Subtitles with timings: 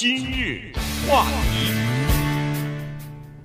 [0.00, 0.72] 今日
[1.06, 1.74] 话题，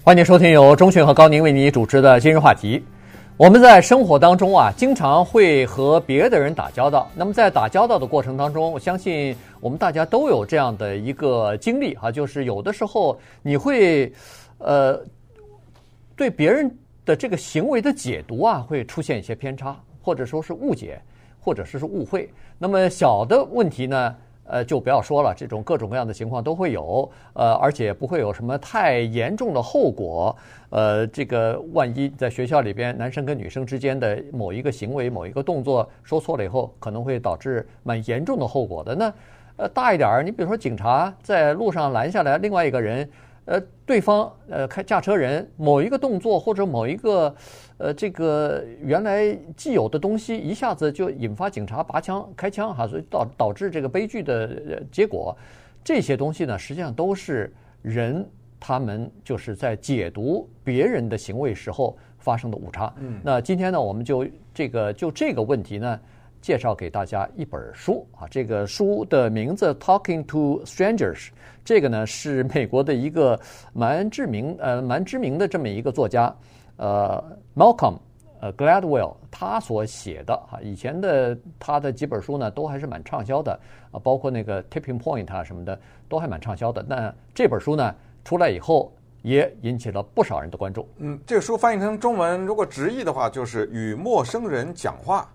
[0.01, 2.81] 欢迎收听由钟迅和高宁为你主持的今日话题。
[3.35, 7.11] 我们在生活当中啊，经常会和别的人打交道。
[7.13, 14.09] 那么在打交道的过程当中，我相信我们大家都有这样的一个经历哈，就是有的时候你会
[14.59, 14.97] 呃
[16.15, 21.01] 对别人的这个行为的解读啊，会出现一些偏差，或者说是误解，
[21.37, 22.29] 或者说是误会。
[22.57, 24.15] 那么小的问题呢，
[24.47, 30.35] 呃，就不要说了，这种各种各样的情况都会有，呃，而且不会有什么太严重的后果。
[30.69, 38.93] 呃，这个万一在学校里边，男生跟女生之间的某一个行为、某一个动作说错了以后，可能会导致蛮严重的后果的。
[38.95, 39.13] 那
[39.57, 43.09] 呃，大一点儿，你比如说警察在路上拦下来另外一个人。
[43.45, 47.35] 呃，对方呃开驾车人某一个动作或者某一个
[47.77, 55.35] 呃这个原来既有的东西，一下子就引发警察拔枪开枪哈，所以导导致这个悲剧的结果。
[55.83, 58.27] 这些东西呢，实际上都是人
[58.59, 62.91] 他们就是在解读别人的行为时候发生的误差。
[62.99, 65.99] 嗯，那今天呢，我们就这个就这个问题呢。
[66.45, 71.15] 介绍给大家一本书啊，这个书的名字《Talking to Strangers》，
[71.63, 73.39] 这个呢是美国的一个
[73.73, 76.31] 蛮知名呃蛮知名的这么一个作家，
[76.77, 77.23] 呃
[77.55, 77.97] ，Malcolm
[78.41, 86.85] 呃 Gladwell 他所写的哈，以前的他的几本书呢都还是蛮畅销的啊，包括那个 Tipping Point 啊什么的都还蛮畅销的。
[86.87, 90.87] 那这本书呢出来以后也引起了不少人的关注。
[90.97, 95.27] 嗯，这个书翻译成中文，如果直译的话，就是与陌生人讲话。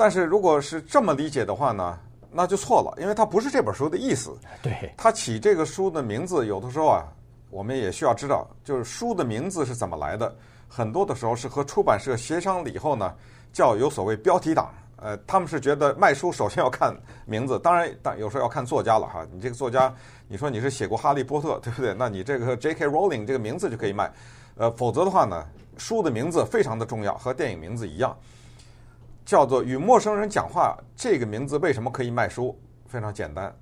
[0.00, 1.98] 但是如果是这么理解的话呢，
[2.32, 4.34] 那就错了，因为它不是这本书的意思。
[4.62, 7.04] 对，它起这个书的名字，有的时候啊，
[7.50, 10.34] 我们也需要知道，就是书的名字是怎么来的。
[10.70, 13.14] 很多的时候是和出版社协商了以后呢，
[13.52, 14.72] 叫有所谓标题党。
[14.96, 19.26] 呃，他们是觉得卖书首先要看名字，当然，但有时候要看作家了哈。
[19.30, 19.94] 你这个作家，
[20.28, 21.92] 你说你是写过《哈利波特》，对不对？
[21.92, 22.86] 那你这个 J.K.
[22.86, 24.10] Rowling 这个名字就可以卖。
[24.56, 25.44] 呃，否则的话呢，
[25.76, 28.16] 书的名字非常的重要，和电影名字一样。
[29.30, 32.60] 叫做与陌生人讲话，这个名字为什么可以卖书？
[32.88, 33.54] 非常简单，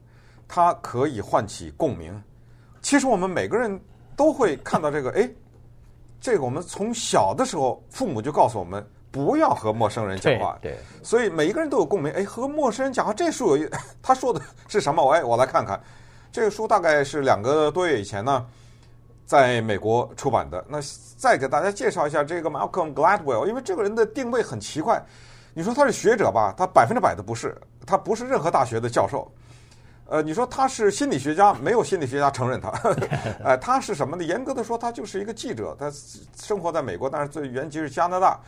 [0.49, 2.23] 它可以唤起共鸣。
[2.81, 3.79] 其实我们每个人
[4.17, 5.29] 都会看到这个，哎，
[6.23, 10.59] 这个我们从小的时候，父母就告诉我们不要和陌生人讲话。
[10.62, 12.11] 对，对，所以每一个人都有共鸣。
[12.15, 15.06] 哎，和陌生人讲话，这书有一， 他说的是什么？
[15.12, 15.79] 哎，我来看看。
[16.33, 18.47] 这个书大概是两个多月以前呢，
[19.27, 20.65] 在美国出版的。
[20.67, 20.79] 那
[21.19, 25.05] 再给大家介绍一下这个 Malcolm Gladwell，因为这个人的定位很奇怪。
[25.58, 26.54] 你说他是学者吧？
[26.56, 29.28] 他百分之百的不是，他不是任何大学的教授。
[30.06, 32.70] 呃，你说他是心理学家，没有心理学家承认他。
[33.42, 34.22] 呃，他是什么呢？
[34.22, 35.76] 严格的说，他就是一个记者。
[35.76, 35.91] 他
[36.41, 38.38] 生活在美国，但是最原籍是加拿大。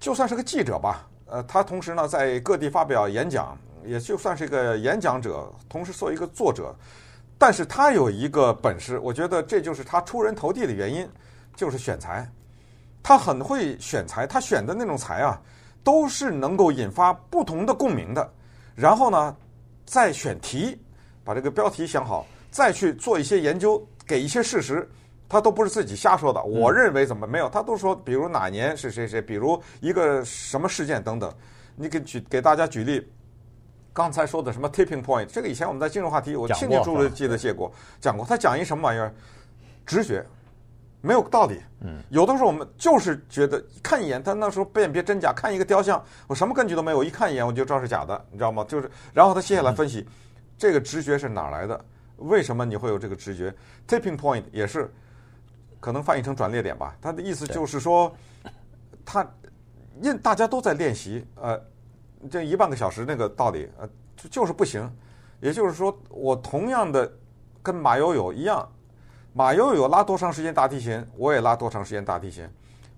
[0.00, 6.74] 就算是个记者吧，呃，他同时呢在各地发表演讲，也就算是一个演讲者，同时做一个作者。
[7.38, 11.08] 但是他有一个本事，我觉得这就是他出人头地的原因，
[11.54, 12.28] 就是选材。
[13.04, 15.40] 他很会选材，他选的那种材啊。
[15.84, 18.32] 都是能够引发不同的共鸣的，
[18.74, 19.36] 然后呢，
[19.84, 20.76] 再选题，
[21.22, 24.88] 把这个标题想好，再去做一些研究，给一些事实，
[25.28, 26.42] 他都不是自己瞎说的。
[26.42, 31.30] 我认为怎么没有，他都说，比如哪年是谁谁，比如一个什么事件等等。
[31.76, 33.06] 你给举给大家举例，
[33.92, 37.70] 刚才说的什么 tipping point，这个以前我们在金融话题，我清清楚楚记得写过，
[38.00, 38.24] 讲过。
[38.24, 39.12] 他讲一什么玩意儿？
[39.84, 40.24] 直觉。
[41.04, 41.60] 没有道理。
[41.82, 48.64] 嗯，有的时候我们就是觉得看一眼，他那时候辨别真假，看一个雕像，我什么根据都没有，我一看一眼我就知道是假的，你知道吗？
[48.66, 50.08] 就是，然后他接下来分析，
[50.56, 51.84] 这个直觉是哪来的？
[52.16, 53.54] 为什么你会有这个直觉
[53.86, 54.90] ？Tipping point 也是
[55.78, 56.96] 可能翻译成转捩点吧。
[57.02, 58.10] 他的意思就是说，
[59.04, 59.26] 他
[60.00, 61.60] 因大家都在练习，呃，
[62.30, 63.86] 这一半个小时那个道理，呃，
[64.30, 64.90] 就是不行。
[65.40, 67.12] 也就是说，我同样的
[67.62, 68.66] 跟马友友一样。
[69.36, 72.48] 马友友拉多长时间大提琴，我也拉多长时间大提琴。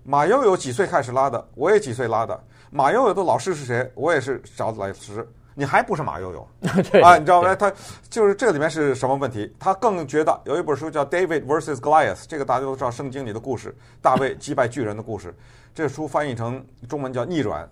[0.05, 2.39] 马友友几岁开始拉的，我也几岁拉的。
[2.71, 5.27] 马友友的老师是谁，我也是找老师。
[5.55, 6.49] 你还不是马友友
[7.03, 7.17] 啊？
[7.17, 7.57] 你知道吗？
[7.57, 7.73] 他
[8.11, 9.51] 就是这里面是什么问题？
[9.59, 15.35] 他更觉得有一本书叫《David vs Goliath》，这个大家都知道，圣经里的故事，大卫击败巨人的故事。
[15.75, 17.65] 这书翻译成中文叫《逆转》，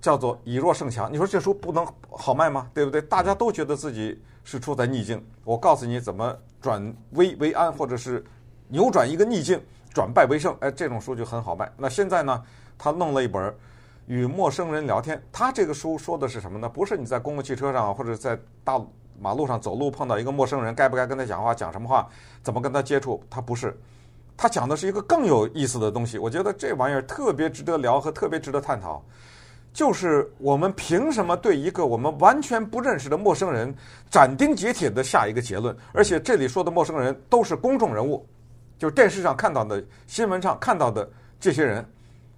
[0.00, 1.08] 叫做以弱胜强。
[1.12, 2.68] 你说这书不能好卖吗？
[2.74, 3.00] 对不对？
[3.00, 5.22] 大家都觉得自己是处在逆境。
[5.44, 6.34] 我告诉你怎么。
[6.58, 6.82] 转
[7.12, 8.24] 危为安，或者是
[8.66, 9.60] 扭转一个逆境，
[9.94, 11.70] 转败为胜，哎，这种书就很好卖。
[11.76, 12.42] 那现在呢，
[12.76, 13.54] 他弄了一本
[14.06, 15.22] 与陌生人聊天。
[15.30, 16.68] 他这个书说的是什么呢？
[16.68, 18.84] 不是你在公共汽车上或者在大
[19.20, 22.08] 马路上走路碰到一个陌生人，该不该跟他讲话，讲什么话，
[22.42, 23.22] 怎么跟他接触？
[23.30, 23.78] 他不是，
[24.36, 26.18] 他讲的是一个更有意思的东西。
[26.18, 29.04] 我觉得这玩意儿特别值得聊和特别值得探讨，
[29.76, 33.74] 就是我们凭什么对一个我们完全不认识的陌生人
[34.10, 35.76] 斩钉截铁的下一个结论？
[35.92, 38.26] 而且这里说的陌生人都是公众人物，
[38.78, 41.06] 就是电视上看到的、新闻上看到的
[41.38, 41.86] 这些人，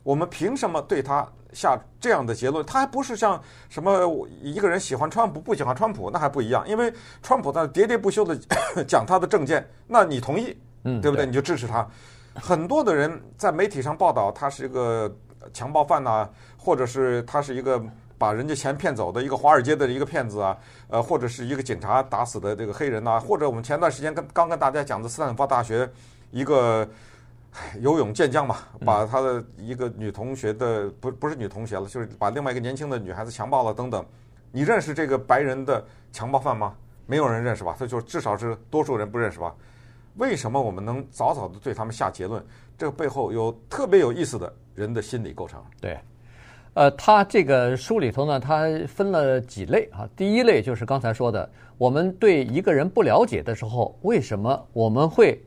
[0.02, 1.25] 我们凭什么对他？
[1.52, 3.40] 下这样的结论，他还不是像
[3.70, 6.69] 什么一个人喜欢川普不喜欢川普，那还不一样。
[6.69, 6.93] 因为
[7.23, 8.37] 川普他喋喋不休的
[8.85, 11.25] 讲他的政见，那你同意，嗯，对不对？
[11.25, 11.88] 你就支持他。
[12.35, 15.11] 很多的人在媒体上报道他是一个
[15.55, 16.29] 强暴犯呐，
[16.68, 17.82] 或者是他是一个
[18.18, 20.54] 把人家钱骗走的一个华尔街的一个骗子啊，
[20.88, 25.90] 呃，或者是一个警察打死的这个黑人呐，或者我们前段时间跟刚跟大家讲的斯坦福大学
[26.30, 26.86] 一个。
[27.80, 34.04] 游泳健将嘛，把他的一个女同学的不不是女同学了，就是把另外一个年轻的女孩子强暴了等等。
[34.52, 36.74] 你认识这个白人的强暴犯吗？
[37.06, 37.74] 没有人认识吧？
[37.76, 39.52] 他就至少是多数人不认识吧？
[40.16, 42.44] 为什么我们能早早的对他们下结论？
[42.76, 45.60] 这个背后有特别有意思的人的心理构成。
[45.80, 45.98] 对，
[46.78, 50.08] 呃，他这个书里头呢，他分了几类啊。
[50.14, 55.42] 第一类就是刚才说的，我们对一个人不了解的时候，为什么我们会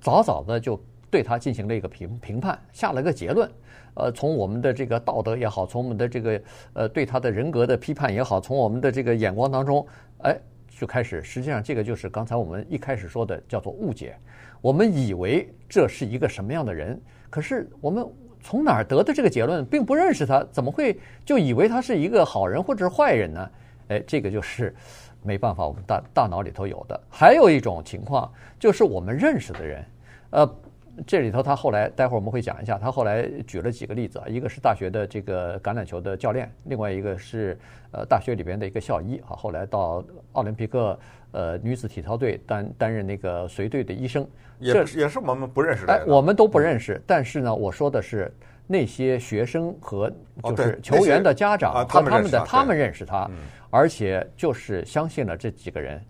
[0.00, 0.76] 早早的就
[1.12, 3.48] 对他进行了一个评评判，下了个结论。
[3.94, 9.86] 呃，从我们的这个道德也好，从我们的这个呃对他的人格的批判也好，从我们的这个眼光当中，
[10.24, 10.36] 哎，
[10.68, 11.22] 就开始。
[11.22, 14.16] 实际上，这个就是刚才我们一开始说的，叫做误解。
[14.60, 17.00] 我们以为这是一个什么样的人，
[17.30, 18.04] 可是我们
[18.42, 23.50] 从哪儿得的这个结论，并不认识他，怎么会就以为他是一个好人或者是坏人呢？
[23.88, 24.74] 哎，这个就是
[25.22, 27.00] 没办法，我们大大脑里头有的。
[27.10, 29.84] 还有一种情况，就是我们认识的人，
[30.30, 30.56] 呃。
[31.06, 37.58] 这里头，他后来待会儿我们会讲一下，他后来举了几个例子啊，一个是大学的这个橄榄球的教练，另外一个是
[37.92, 40.98] 呃大学里边的一个校医啊，后来到奥林匹克
[41.32, 44.26] 呃女子体操队担担任那个随队的医生，
[44.58, 48.32] 也也是我们不认识的，哎，我们都不认识，但是呢，我说的是
[48.66, 50.10] 那些学生和
[50.42, 53.30] 就是球员的家长和他们的他们认识他，
[53.70, 56.02] 而且就是相信了这几个人，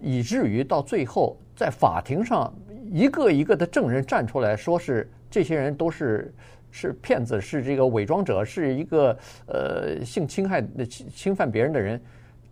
[0.00, 2.52] 以至于到最后在法庭上。
[2.90, 6.32] 一个一个的证人站出来说，是这些人都是
[6.70, 9.16] 是骗子，是这个伪装者，是一个
[9.46, 12.00] 呃性侵害的侵侵犯别人的人。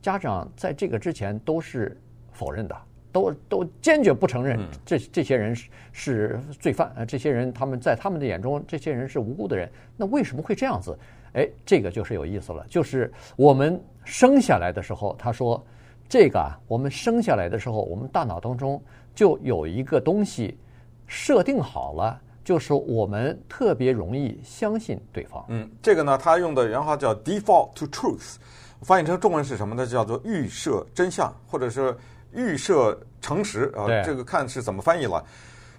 [0.00, 1.96] 家长在这个之前都是
[2.32, 2.76] 否认的，
[3.12, 7.04] 都都坚决不承认这这些人是是罪犯啊！
[7.04, 9.70] 这些人他们在他们的眼中，这些人是无辜的人。
[9.96, 10.98] 那为什么会这样子？
[11.34, 12.66] 哎，这个就是有意思了。
[12.68, 15.64] 就是我们生下来的时候，他说
[16.12, 18.78] 这个啊，我们生下来的时候，我们大脑当中。
[19.14, 20.58] 就有一个东西
[21.06, 25.42] 设定好了，就是我们特别容易相信对方。
[25.48, 28.36] 嗯，这个呢，他用的原话叫 “default to truth”，
[28.80, 29.86] 翻译成中文是什么呢？
[29.86, 31.94] 叫做预设真相，或者是
[32.32, 33.84] 预设诚实啊。
[34.02, 35.22] 这个看是怎么翻译了。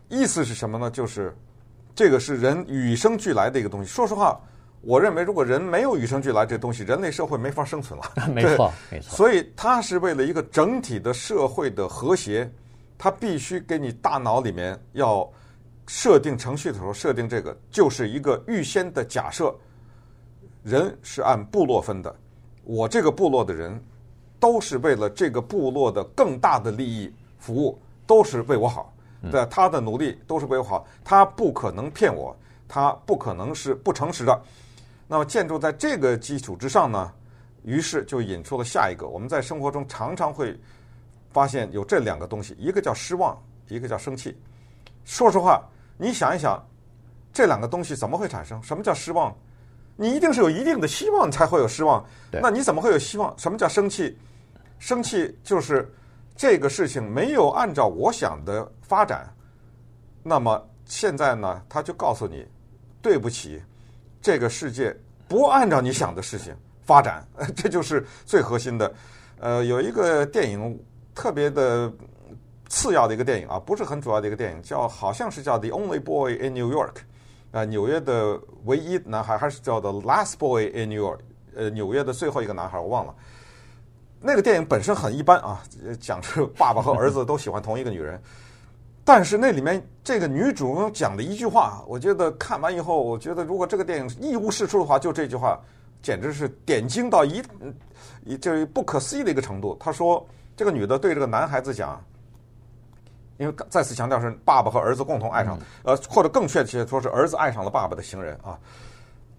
[0.10, 0.92] 意思是什么呢？
[0.92, 1.36] 就是
[1.96, 3.88] 这个是人与生俱来的一个东西。
[3.88, 4.40] 说实话，
[4.84, 8.12] 我认为如果人没有与生俱来这东西，人类社会没法生存了。
[8.34, 9.16] 没错，没错。
[9.16, 12.52] 所以他是为了一个整体的社会的和谐。
[12.96, 15.30] 他必须给你大脑里面要
[15.88, 19.54] 设定程序的时候设定这个，就是一个预先的假设。
[20.64, 22.16] 人是按部落分的，
[22.64, 23.78] 我这个部落的人
[24.40, 27.78] 都是为了这个部落的更大的利益服务，
[28.08, 28.94] 都是为我好。
[29.30, 32.34] 对，他的努力都是为我好，他不可能骗我，
[32.70, 34.42] 他不可能是不诚实的。
[35.14, 37.14] 那么建筑在这个基础之上呢，
[37.62, 40.60] 于是就引出了下一个，我们在生活中常常会。
[41.30, 44.36] 发现有这两个东西，一个叫失望，一个叫生气。
[45.06, 45.62] 说实话，
[45.98, 46.64] 你想一想，
[47.32, 48.62] 这两个东西怎么会产生？
[48.64, 49.36] 什么叫失望？
[49.96, 52.04] 你一定是有一定的希望才会有失望。
[52.32, 53.32] 那你怎么会有希望？
[53.38, 54.18] 什么叫生气？
[54.80, 55.92] 生气就是
[56.36, 59.32] 这个事情没有按照我想的发展。
[60.24, 62.48] 那么现在呢，他就告诉你，
[63.00, 63.62] 对不起，
[64.24, 64.92] 这个世界
[65.28, 67.24] 不按照你想的事情发展。
[67.56, 68.92] 这就是最核心的。
[69.40, 70.76] 呃，有一个电影。
[71.16, 71.94] 特别的
[72.68, 76.94] 次要的一个电影啊，不是很主要的一个电影，叫好像是叫《The Only Boy in New York》
[77.52, 81.18] 啊，纽约的唯一男孩，还是叫《The Last Boy in New York》
[81.56, 83.14] 呃，纽约的最后一个男孩，我忘了。
[84.20, 85.62] 那个电影本身很一般啊，
[86.00, 88.20] 讲是爸爸和儿子都喜欢同一个女人，
[89.06, 95.60] 但是那里面这个女主人讲的一句话，我觉得看完以后，我觉得如果这个电影一无是处的话，就这句话
[96.02, 97.44] 简直是点睛到一
[98.26, 99.78] 一这不可思议的一个程度。
[99.80, 100.26] 她说。
[100.56, 102.00] 这个女的对这个男孩子讲，
[103.40, 108.56] 因为再次强调是爸爸和儿子共同爱上，呃，或者更确切说是儿子爱上了爸爸的情人啊。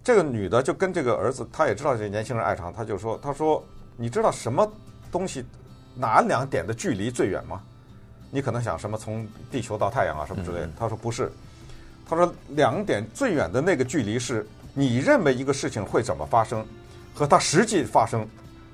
[0.02, 3.64] 这个女的就跟这个儿子，她也知道这年轻人爱上，她就说：“她说，
[3.96, 4.68] 你知道什么
[5.12, 5.46] 东西
[5.94, 7.62] 哪两点的距离最远吗？
[8.34, 11.30] 你可能想什么从地球到太阳啊什么之类的。”他说：“不是，
[12.04, 16.66] 他说两点最远的那个距离是你认为一个事情会怎么发生，
[17.14, 18.26] 和它实际发生，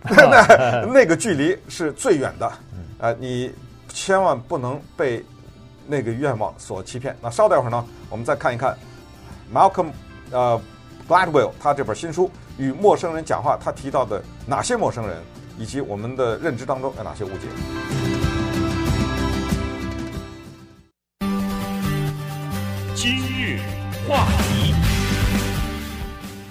[0.02, 2.52] 那 那个距离是最远的。
[3.00, 3.52] 呃，你
[3.90, 5.22] 千万不能被
[5.86, 7.14] 那个愿望所欺骗。
[7.20, 8.74] 那稍待会儿呢，我们再看一看
[9.52, 9.90] Malcolm
[10.30, 10.58] 呃
[11.06, 15.18] Gladwell 他这本新书《与陌生人讲话》，他提到的哪些陌生人，
[15.58, 18.00] 以及我们的认知当中有哪些误解。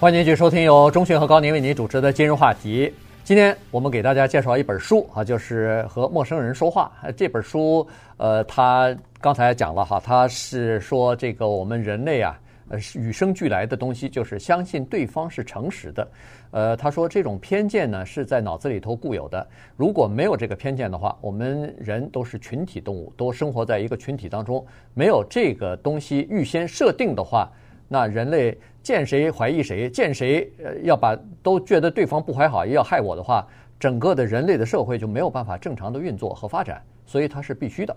[0.00, 2.86] 欢迎继续收听由钟迅和高宁为您主持的《今日话题》。
[3.22, 6.90] 今天我们给大家介绍一本书啊，就是和陌生人说话。
[7.14, 12.40] 这本书，呃，他刚才讲了哈，他是说这个我们人类啊，
[12.70, 16.08] 呃，与生俱来的东西，就是相信对方是诚实的。
[16.50, 19.46] 呃，他说这种偏见呢是在脑子里头固有的。
[19.76, 24.64] 如果没有这个偏见的话，我们人都是群体动物，都生活在一个群体当中。
[24.94, 27.52] 没有这个东西预先设定的话，
[27.86, 33.46] 那人类见谁怀疑谁，见谁呃要把都觉得对方不怀好意要害我的话，
[33.78, 36.82] 整个的人类的社会就没有办法正常的运作和发展。
[37.06, 37.96] 所以它是必须的。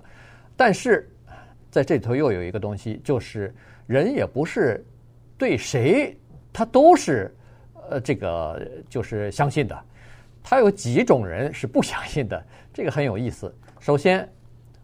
[0.55, 1.09] 但是
[1.69, 3.53] 在这里头又有一个东西，就是
[3.87, 4.85] 人也不是
[5.37, 6.17] 对谁
[6.51, 7.33] 他都是。
[7.89, 9.77] 呃，这个就是相信的，
[10.41, 12.41] 他有几种人是不相信的，
[12.73, 13.53] 这个很有意思。
[13.77, 14.25] 首先，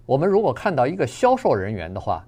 [0.10, 2.25] 我们如果看到一个销售人员的话，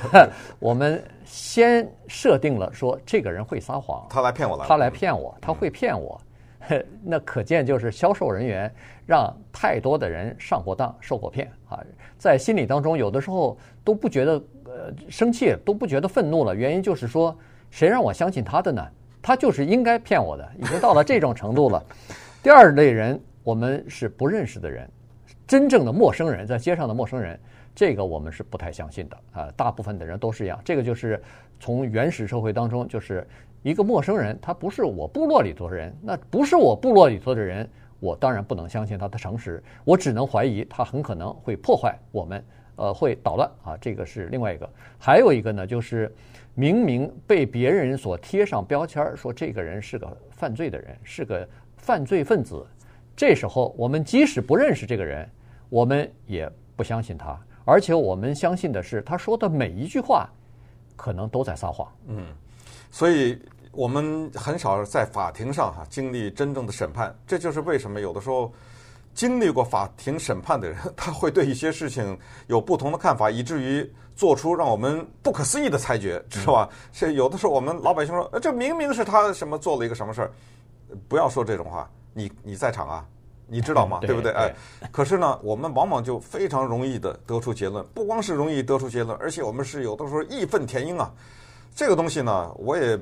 [0.60, 6.20] 我们先设定了说这个人会撒谎，他来骗我了，他来骗我，他会骗我，
[7.02, 8.70] 那可见就是销售人员
[9.06, 11.50] 让太多的人上过当、受过骗。
[11.70, 11.82] 啊，
[12.18, 14.32] 在心理当中有的时候都不觉得
[14.66, 17.34] 呃生气，都不觉得愤怒了，原因就是说
[17.70, 18.86] 谁让我相信他的呢？
[19.22, 21.82] 他就是应该骗我的，已经到了这种程度了。
[22.44, 24.86] 第二类人，我们是不认识的人，
[25.46, 27.38] 真正的陌生人，在街上的陌生人，
[27.74, 29.52] 这个我们是不太相信的啊。
[29.56, 31.22] 大部分的人都是一样，这个就是
[31.60, 33.26] 从原始社会当中，就是
[33.62, 37.68] 一个陌生人，他不是我部落里头的人，那不是我部落里头的人，
[38.00, 42.44] 我当然不能相信他的诚实，我只能怀疑他很可能会破坏我们，
[42.76, 43.76] 呃，会捣乱啊。
[43.80, 44.68] 这个是另外一个，
[44.98, 46.14] 还有一个呢，就是。
[46.54, 52.66] 明明被别人所贴上标签，说这个人是个犯罪的人，是个犯罪分子。
[53.16, 55.28] 这时候，我们即使不认识这个人，
[55.68, 60.28] 我们也不相信他，而且我们相信的是他说的每一句话，
[60.96, 61.86] 可能都在撒谎。
[62.06, 62.26] 嗯，
[62.90, 63.38] 所以
[63.70, 67.14] 我们很少在法庭上哈经历真正的审判。
[67.26, 68.52] 这就是为什么有的时候
[69.14, 73.90] 经历过法庭审判的人， 他会对一些事情有不同的看法，以至于。
[74.14, 76.68] 做出让我们不可思议的裁决，知道吧？
[76.92, 80.30] 是有的时候我们老百姓说，呃，这明明是他什么做了一个什么事儿，
[81.08, 81.90] 不要说这种话。
[82.12, 83.06] 你你在场啊，
[83.46, 84.00] 你知道吗？
[84.06, 84.32] 对不对？
[84.32, 84.54] 哎，
[84.90, 91.12] 可是呢，我们往往就非常容易的得出结论，不光是容易得出结论，而且我们是有的时候义愤填膺啊。
[91.74, 92.98] 这个东西呢，我也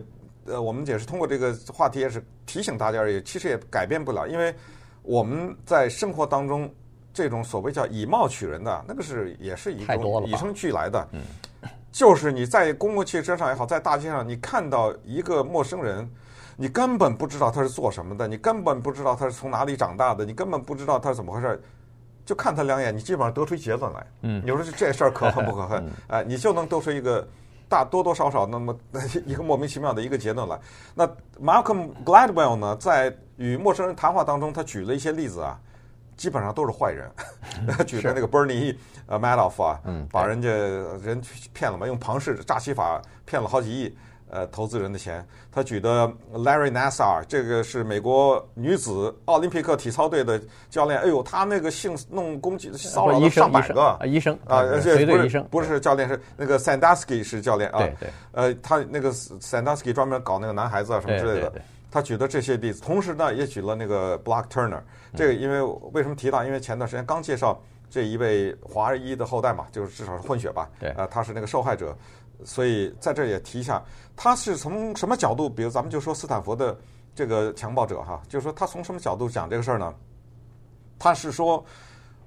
[0.47, 4.55] 呃，我们也是通过这个话题也是提醒大家而已，其实也改变不了，因为
[5.02, 6.71] 我们在生活当中。
[7.12, 11.09] 这种所谓叫以貌取人的，那个是也是一种与生俱来的。
[11.11, 11.21] 嗯，
[11.93, 16.09] 就是你在公共汽车上也好，在大街上，你看到一个陌生人，
[16.57, 21.61] 你根本不知道他是做什么的，你根本不知道他是从哪里长大的，你根本不知道他是怎么回事，
[22.25, 24.07] 就看他两眼，你基本上得出结论来。
[24.23, 25.85] 嗯，你说这事儿可恨不可恨？
[26.07, 27.27] 哎，你就能得出一个
[27.69, 28.77] 大多多少少那么
[29.27, 30.59] 一个莫名其妙的一个结论来。
[30.95, 31.07] 那
[31.43, 35.59] Malcolm Gladwell 呢，在与陌生人谈话当中，他举了一些例子啊。
[36.21, 37.11] 基本上都是坏人，
[37.87, 39.81] 举的那个 Bernie 呃 Madoff 啊，
[40.12, 41.19] 把人家人
[41.55, 43.97] 骗了嘛，用庞氏诈欺法骗了好几亿
[44.29, 45.27] 呃投资人的钱。
[45.50, 51.00] 他举的 Larry Nassar，这个是美国女子奥林匹克体操队的教练。
[51.00, 57.79] 哎呦，他那个性弄攻击骚扰了上百个医生啊，这不是不是教练，是那个 Sandusky 是教练啊。
[57.79, 58.11] 对对。
[58.33, 61.50] 呃，他那个 Sandusky 专门搞那个男孩子啊什么之类的。
[61.91, 64.81] 他举的这些例子，同时呢也举了那个 Block Turner。
[65.15, 65.61] 这个因为
[65.93, 66.45] 为什么提到？
[66.45, 70.71] 因为前段时间刚介绍这一位华裔的后代嘛，就是至少是混血吧。
[70.79, 70.91] 对。
[70.91, 71.97] 呃，他是那个受害者，
[72.45, 73.83] 所以在这也提一下，
[74.15, 75.51] 他是从什么角度？
[75.51, 76.79] 比如咱们就说斯坦福的
[77.15, 79.93] 这个强暴者哈，就是说他从什么角度讲这个事儿呢？
[80.97, 81.65] 他是说，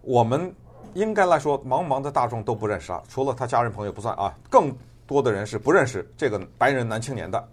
[0.02, 0.54] 我们
[0.94, 4.76] 应该来说，茫茫的大众都不认识啊，除了他家人朋友不算啊，更
[5.08, 7.48] 多的人是不认识这个白人男青年的。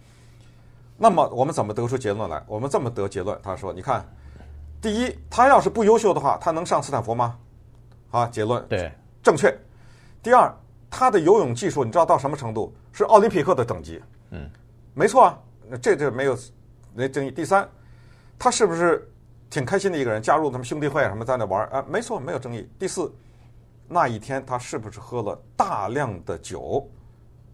[1.03, 2.45] 那么我们怎么得出结论来？
[2.47, 4.05] 我们这么得结论，他说：“你看，
[4.83, 7.39] 第一，他要是不优秀的话，他能上斯坦福吗？”
[8.13, 8.93] 啊，结论对，
[9.23, 9.51] 正确。
[10.23, 10.55] 第二，
[10.91, 12.71] 他的游泳技术你知道到什么程度？
[12.93, 13.99] 是奥林匹克的等级。
[14.29, 14.47] 嗯，
[14.93, 15.39] 没错啊，
[15.81, 16.37] 这这没有
[16.93, 17.31] 没争议。
[17.31, 17.67] 第三，
[18.39, 19.11] 他是不是
[19.49, 20.21] 挺开心的一个人？
[20.21, 21.83] 加入他们兄弟会什么在那玩啊？
[21.89, 22.69] 没错，没有争议。
[22.79, 23.11] 第四，
[23.89, 26.87] 那一天他是不是喝了大量的酒？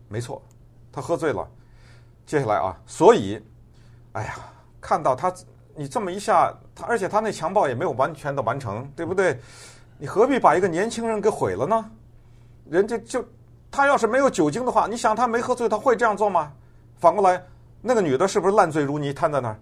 [0.09, 0.43] 没错，
[0.91, 1.49] 他喝醉了。
[2.27, 3.41] 接下来啊，所以，
[4.13, 4.35] 哎呀，
[4.81, 5.33] 看到他
[5.77, 9.39] 你这么一下，他而且他那强暴也没有完全的完成，对不对？
[9.97, 11.91] 你何必把一个年轻人给毁了呢？
[12.69, 13.25] 人家就
[13.71, 16.53] 他要是没有酒精的话，你想他没喝醉，他会这样做吗？
[16.99, 17.43] 反过来，
[17.81, 19.59] 那个女的是不是烂醉如泥瘫在那儿？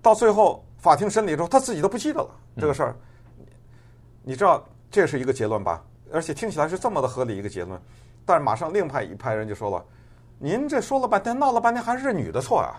[0.00, 2.96] 到最后法庭审理的时候，他自己都不记得了这个事儿。
[4.22, 5.82] 你知道这是一个结论吧？
[6.12, 7.80] 而且听起来是这么的合理一个结论，
[8.24, 9.84] 但是马上另派一派人就说了
[10.44, 12.76] ：“您这说了半天，闹了半天，还是这女的错啊？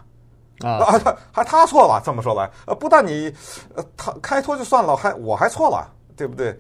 [0.64, 0.86] 啊，
[1.32, 2.00] 还他错了？
[2.06, 3.34] 这么说来，呃，不但你
[3.74, 6.56] 呃他开脱就算了，还我还错了，对不对？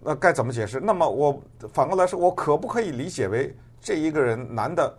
[0.00, 0.78] 那该怎么解释？
[0.78, 1.36] 那么我
[1.72, 4.96] 反过来说，我可不可以理解为这一个人男的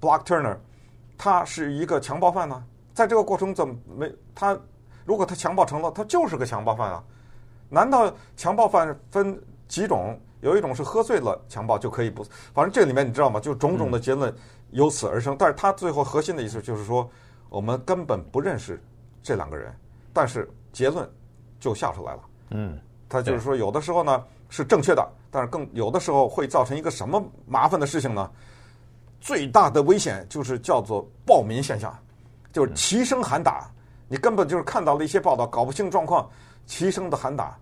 [0.00, 0.56] Block Turner，
[1.18, 2.64] 他是一个强暴犯呢？
[2.94, 4.58] 在这个过程怎么没他？
[5.04, 7.04] 如果他强暴成了，他就是个强暴犯啊？
[7.68, 9.38] 难道强暴犯分
[9.68, 10.18] 几种？
[10.46, 12.24] 有一种是喝醉了强暴就可以不？
[12.54, 13.40] 反正这里面你知道吗？
[13.40, 14.32] 就种种的结论
[14.70, 15.34] 由此而生。
[15.36, 17.10] 但是他最后核心的意思就是说，
[17.48, 18.80] 我们根本不认识
[19.24, 19.74] 这两个人，
[20.12, 21.10] 但是结论
[21.58, 22.20] 就下出来了。
[22.50, 28.30] 嗯，他就是说，有的时候呢是正确的，但是更有的时候会造成一个什么麻烦的事情呢？
[29.20, 31.92] 最大的危险就是叫做暴民现象，
[32.52, 33.68] 就是齐声喊打，
[34.06, 36.30] 你根本就是看到了一些报道，搞不清状况，
[36.66, 37.58] 齐声的喊打，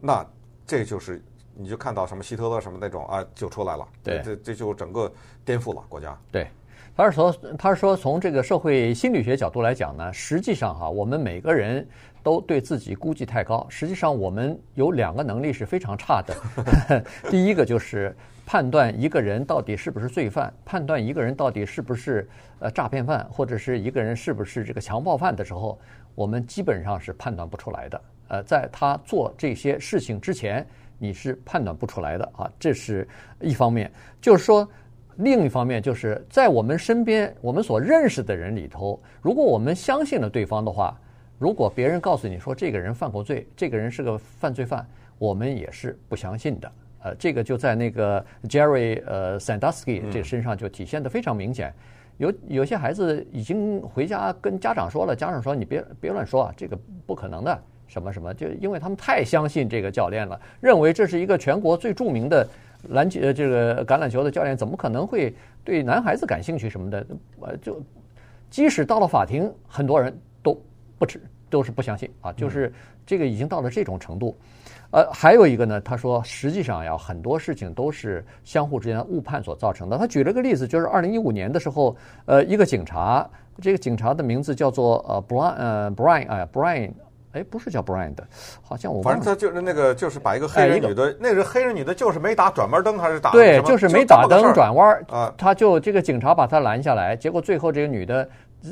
[0.00, 0.24] 那
[0.64, 1.20] 这就是。
[1.54, 3.86] 你就看到什么希特勒什么那种啊，就出来了。
[4.02, 5.10] 对，这这就整个
[5.44, 6.18] 颠覆了国家。
[6.30, 6.48] 对，
[6.96, 11.86] 他是说，他是说，从这个社会心理学角度来讲呢，实际上哈，我们每个人
[12.22, 13.66] 都对自己估计太高。
[13.68, 17.04] 实际上，我们有两个能力是非常差的。
[17.30, 18.14] 第一个就是
[18.46, 22.28] 判断一个人到底是不是罪犯，判断一个人到底是不是
[22.60, 25.78] 呃诈骗犯，或者是一个人是不是这个强暴犯的时候，
[26.14, 28.00] 我们基本上是判断不出来的。
[28.28, 30.66] 呃，在他做这些事情之前。
[31.02, 33.08] 你是判断不出来的啊，这是
[33.40, 33.90] 一方面。
[34.20, 34.68] 就是说，
[35.16, 40.96] 另一方面，就是在我们身边，我们所认识的人里头，如果我们相信了对方的话，
[41.40, 44.86] 如果别人告诉你说这个人犯过罪，这个人是个犯罪犯，
[45.18, 46.72] 我们也是不相信的。
[47.02, 51.74] 呃，这个就在那个 Jerry 呃 Sandusky 这身上就体现的非常明显。
[52.18, 57.60] 有有些孩子已经回家跟家长说了，家长说你别别乱说啊，这个不可能的。
[57.92, 58.32] 什么什么？
[58.32, 62.48] 就因为他们太相信这个教练了，认为这是一个全国最著名的
[62.88, 67.06] 篮球呃这个橄榄球的教练，怎么可能会对男孩子感兴趣什么的？
[67.42, 67.78] 呃，就
[68.48, 70.58] 即使到了法庭，很多人都
[70.98, 72.72] 不止都是不相信啊，就是
[73.04, 74.34] 这个已经到了这种程度。
[74.90, 79.98] 呃，还有一个呢，他说实际上呀，很多事情都是相互之间的误判所造成的。
[79.98, 83.28] 他举了个例子，就是二零一五年的时候，呃，一个警察，
[83.60, 86.90] 这个警察的名字叫做呃 Brian 呃 Brian 哎 Brian。
[87.32, 88.26] 哎，不是叫 Brian 的，
[88.60, 98.28] 好像我反正他就是那个，就是把一个黑人女的，那个黑人女的，就是没打转弯灯还是打对，就是没打灯转弯啊，他就这个警察把他拦下来，结果最后这个女的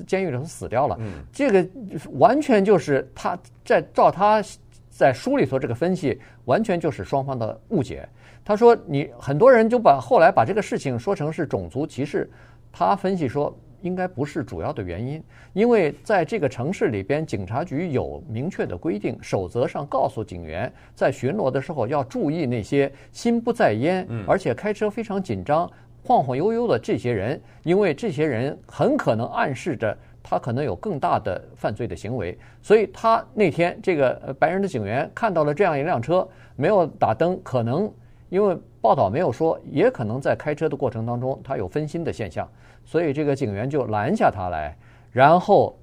[0.06, 0.96] 监狱里头死掉了。
[1.00, 1.66] 嗯，这个
[2.12, 4.42] 完全就是他在照他
[4.90, 8.06] 在书里头这个分析，完全就是双方的误解。
[8.44, 12.30] 他说你很多人就把后来把这个事情说成是种族歧视，
[12.70, 13.56] 他分析说。
[13.82, 25.70] 应该不是主要的原因，因为在这个城市里边，警察局有明确的规定，守则上告诉警员，在巡逻的时候要注意那些心不在焉，而且开车非常紧张、
[26.04, 32.38] 晃晃悠悠的这些人，因为这些人很可能暗示着他可能有更大的犯罪的行为。
[32.62, 37.92] 所以他那天这个白人的警员看到了这样一辆车，没有打灯，可能
[38.28, 42.48] 因为报道没有说，也可能在开车的过程当中他有分心的现象。
[42.90, 44.76] 所以这个警员就拦下他来，
[45.12, 45.78] 然后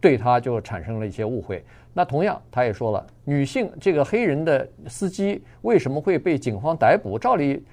[0.00, 1.64] 对他就产生了一些误会。
[1.94, 7.16] 那同样，他也说了，女性这个黑人的司机为什么会被警方逮捕？
[7.16, 7.64] 照理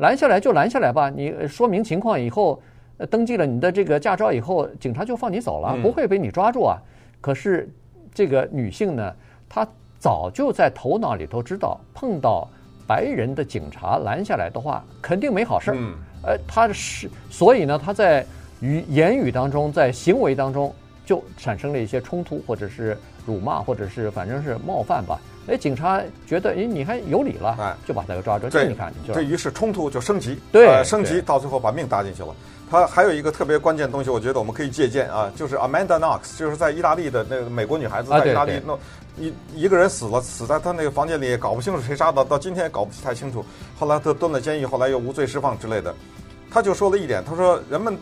[0.00, 2.60] 拦下来就拦下来吧，你说明情况以后，
[3.08, 6.76] 登记了你的这个驾照以后，警察就放你走了，不会被你抓住啊。
[7.22, 7.66] 可是
[8.12, 9.16] 这个女性呢，
[9.48, 9.66] 她
[9.98, 12.46] 早就在头脑里头知道，碰到
[12.86, 15.76] 白人的警察拦下来的话，肯定没好事儿。
[16.22, 18.24] 呃，他是，所以呢，他在
[18.60, 20.74] 语言语当中，在行为当中
[21.06, 25.18] 就产生了一些冲突，或者是辱骂，或者是反正是冒犯吧。
[25.46, 28.48] 哎，警察觉得，哎，你还有理了，哎，就把他给抓住。
[28.50, 32.28] 这你看，这于是冲突就升级，对，呃、升级到最后把命搭进去了。
[32.70, 38.78] 他还有一个特别关键的东西，我觉得我们可以借鉴啊，就是 Amanda Knox，就是在意大利的那个美国女孩子，在意大利弄
[39.16, 43.44] 一一个人死了，死在他那个房间里，也搞不清楚谁杀的，到今天也搞不太清楚。
[43.78, 45.94] 后来他蹲了监狱，后来又无罪释放之类的。
[46.50, 47.96] 他就说了一点，他说人们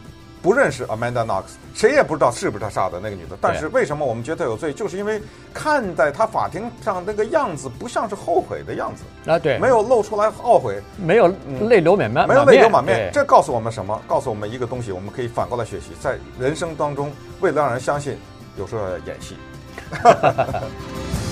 [0.47, 1.43] 不认识 Amanda Knox，
[1.75, 3.37] 谁也不知道是不是他杀的那个女的。
[3.41, 4.73] 但是为什么我们觉得他有罪？
[4.73, 5.21] 就是因为
[5.53, 11.27] 看在他法庭上那个样子，不像是后悔的样子啊，对，没有露出来懊悔，没有
[11.69, 13.11] 泪流满面，没有泪流满面。
[13.13, 14.01] 这告诉我们什么？
[14.07, 18.17] 告诉我们一个东西，我们可以反过来学习，在人生当中，为了让人相信，
[18.57, 19.35] 有时候要演戏。